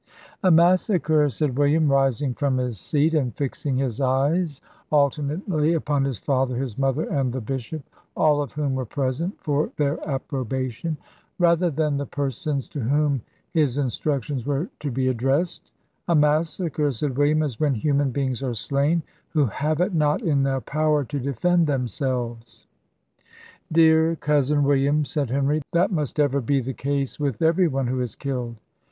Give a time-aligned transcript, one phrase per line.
[0.41, 4.59] "A massacre," said William, rising from his seat, and fixing his eyes
[4.91, 7.83] alternately upon his father, his mother, and the bishop
[8.17, 10.97] (all of whom were present) for their approbation,
[11.37, 15.71] rather than the person's to whom his instructions were to be addressed
[16.07, 20.41] "a massacre," said William, "is when human beings are slain, who have it not in
[20.41, 22.65] their power to defend themselves."
[23.71, 28.01] "Dear cousin William," said Henry, "that must ever be the case with every one who
[28.01, 28.55] is killed."